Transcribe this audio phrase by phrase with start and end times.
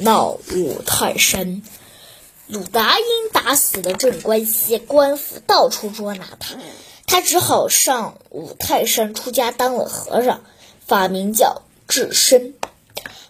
[0.00, 1.62] 闹五台山。
[2.46, 6.56] 鲁达因打死了镇关西，官府到处捉拿他，
[7.06, 10.42] 他只好上五台山出家当了和尚，
[10.86, 12.54] 法名叫智深。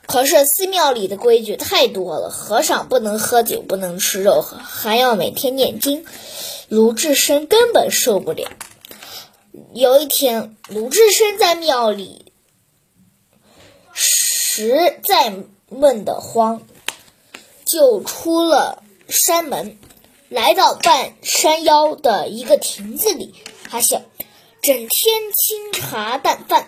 [0.07, 6.05] 可是寺庙里的规矩太多了，和尚不能喝酒，不能吃肉，还要每天念经。
[6.69, 8.51] 鲁智深根本受不了。
[9.73, 12.33] 有一天，鲁智深在庙里
[13.93, 15.33] 实在
[15.73, 16.63] 闷得慌，
[17.65, 19.79] 就出了山门，
[20.29, 23.35] 来到半山腰的一个亭子里。
[23.65, 24.03] 他想，
[24.63, 26.67] 整天清茶淡饭。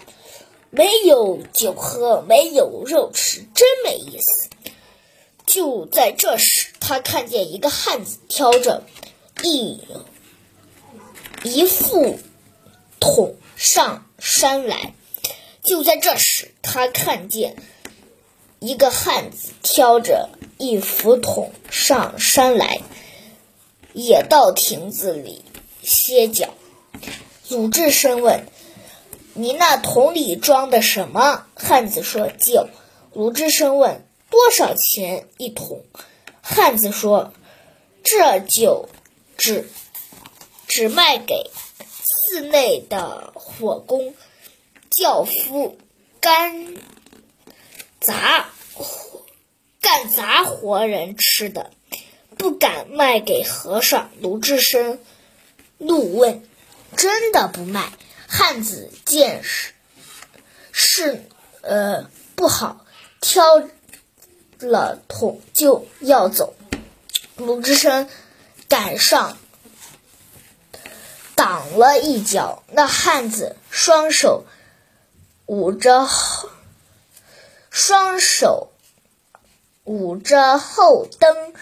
[0.70, 4.48] 没有酒喝，没有肉吃，真没意思。
[5.46, 8.82] 就在这时，他看见一个汉子挑着
[9.44, 9.80] 一
[11.44, 12.18] 一副
[12.98, 14.94] 桶上山来。
[15.62, 17.54] 就在这时，他看见
[18.64, 22.80] 一个汉子挑着一副桶上山来，
[23.92, 25.44] 也到亭子里
[25.82, 26.54] 歇脚。
[27.50, 28.46] 鲁智深问。
[29.34, 31.44] 你那桶里装的什么？
[31.54, 32.68] 汉子说：“酒。”
[33.12, 35.84] 鲁智深问：“多少钱一桶？”
[36.40, 37.34] 汉子说
[38.02, 38.88] ：“这酒
[39.36, 39.68] 只
[40.68, 41.50] 只卖给
[41.82, 44.14] 寺内的火工、
[44.88, 45.76] 轿夫
[46.20, 46.68] 干
[48.04, 48.50] 杂
[49.80, 51.70] 干杂活人吃的，
[52.36, 55.00] 不敢卖给和尚。”鲁智深
[55.78, 56.46] 怒问
[56.96, 57.90] ：“真的不卖？”
[58.28, 59.72] 汉子见是
[60.70, 61.24] 是
[61.62, 62.84] 呃不好，
[63.20, 63.42] 挑
[64.58, 66.54] 了桶就要走。
[67.36, 68.08] 鲁智深
[68.68, 69.38] 赶上，
[71.34, 72.62] 挡了一脚。
[72.72, 74.44] 那汉子双手
[75.46, 76.08] 捂着，
[77.76, 78.70] 双手
[79.82, 81.52] 捂着后蹬，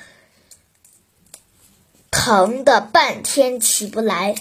[2.11, 4.35] 疼的半天起不来。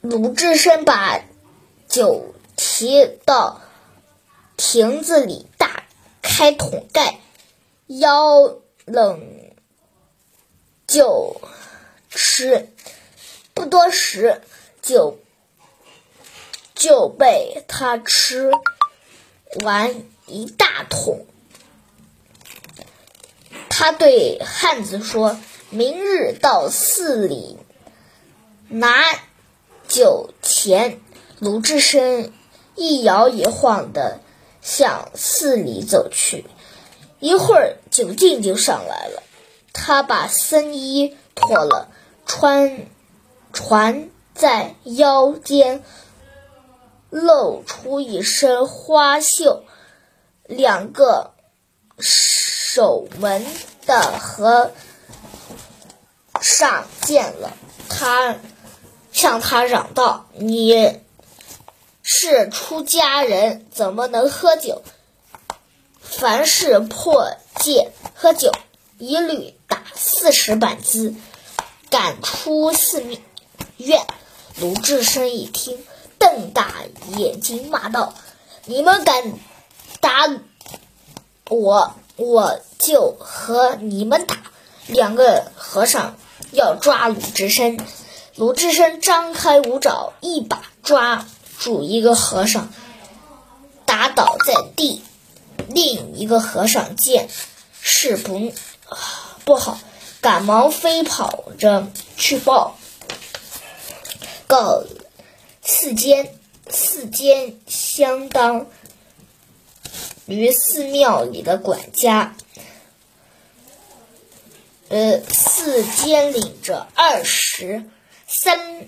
[0.00, 1.20] 鲁智深把
[1.88, 3.60] 酒提到
[4.56, 5.84] 亭子里，打
[6.20, 7.20] 开桶盖，
[7.86, 9.24] 腰冷
[10.88, 11.40] 就
[12.10, 12.74] 吃。
[13.54, 14.42] 不多时，
[14.82, 15.16] 酒
[16.74, 18.50] 就被他吃
[19.64, 21.26] 完一大桶。
[23.68, 25.38] 他对汉子说
[25.70, 27.58] ：“明日到寺里
[28.68, 28.92] 拿。”
[29.88, 31.00] 酒钱，
[31.38, 32.30] 鲁智深
[32.76, 34.20] 一摇一晃的
[34.60, 36.44] 向寺里走去，
[37.20, 39.22] 一会儿酒劲就上来了。
[39.72, 41.88] 他把僧衣脱了，
[42.26, 42.86] 穿
[43.54, 45.82] 穿在腰间，
[47.10, 49.64] 露出一身花绣，
[50.44, 51.32] 两个
[51.98, 53.46] 守门
[53.86, 54.72] 的和
[56.40, 57.52] 尚见了
[57.88, 58.36] 他。
[59.10, 61.00] 向他嚷道：“你
[62.04, 64.82] 是出家人，怎么能喝酒？
[66.00, 68.52] 凡是破戒喝酒，
[68.98, 71.16] 一律打四十板子，
[71.90, 73.02] 赶出寺
[73.78, 74.06] 院。”
[74.60, 75.84] 鲁智深一听，
[76.38, 76.72] 瞪大
[77.16, 78.14] 眼睛骂道
[78.64, 79.34] ：“你们敢
[80.00, 80.30] 打
[81.48, 84.36] 我，我就和你们打！”
[84.86, 86.16] 两个和尚
[86.52, 87.76] 要抓鲁智深。
[88.36, 91.26] 鲁智深张开五爪，一把抓
[91.58, 92.72] 住一个和尚，
[93.84, 95.02] 打倒在地。
[95.68, 97.28] 另一个和尚见
[97.80, 98.52] 事不
[99.44, 99.80] 不好，
[100.20, 102.76] 赶忙飞跑着去报
[104.46, 104.84] 告
[105.68, 106.34] 寺监。
[106.70, 108.66] 寺监相当
[110.26, 112.36] 于寺庙里的管家，
[114.90, 117.88] 呃，寺监领着二十。
[118.26, 118.86] 三，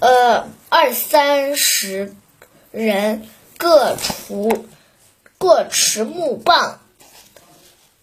[0.00, 2.16] 呃，二三十
[2.70, 4.66] 人各出
[5.36, 6.80] 各持木棒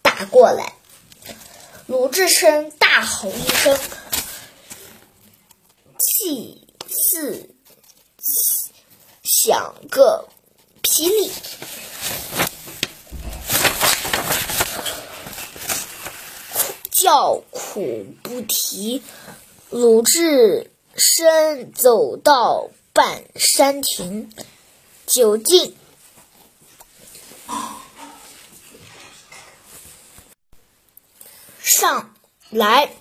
[0.03, 0.73] 打过来，
[1.87, 3.79] 鲁智深大吼一声，
[5.97, 7.49] 气似
[9.23, 10.27] 响个
[10.83, 11.31] 霹雳，
[16.91, 19.01] 叫苦不提。
[19.69, 24.29] 鲁智深走到半山亭，
[25.07, 25.77] 酒劲
[31.57, 32.13] 上
[32.49, 32.93] 来，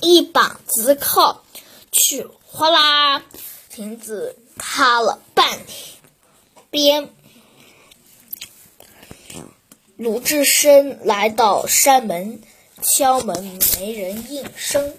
[0.00, 1.44] 一膀子靠
[1.92, 3.22] 去，哗啦，
[3.70, 5.58] 亭子塌了半
[6.70, 7.08] 边。
[9.96, 12.42] 鲁智深来到山门，
[12.82, 14.92] 敲门没人应声。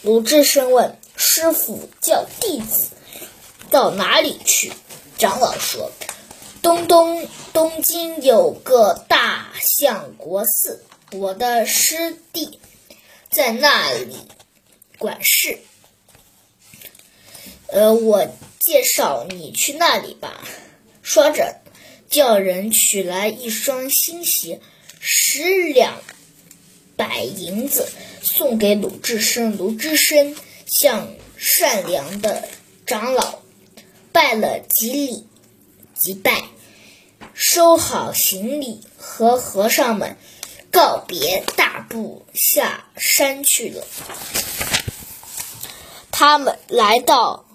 [0.00, 2.92] 鲁智深问师傅：“叫弟子
[3.70, 4.72] 到哪里去？”
[5.18, 5.92] 长老说
[6.62, 10.82] ：“东东东京有个大相国寺，
[11.12, 12.58] 我的师弟
[13.36, 14.16] 在那里
[14.96, 15.58] 管事。
[17.66, 18.26] 呃，我
[18.58, 20.48] 介绍你去那里吧。”
[21.04, 21.60] 说着，
[22.08, 24.62] 叫人取来一双新鞋，
[25.00, 26.00] 十两
[26.96, 27.86] 百银子
[28.22, 29.58] 送给鲁智深。
[29.58, 30.34] 鲁智深
[30.64, 32.48] 向善良的
[32.86, 33.40] 长老
[34.12, 35.26] 拜了几礼，
[35.94, 36.44] 即拜，
[37.34, 40.16] 收好行李，和和尚们
[40.76, 43.82] 告别，大步下山去了。
[46.12, 47.45] 他们来到